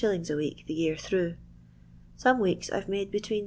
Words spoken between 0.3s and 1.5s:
week the [year through.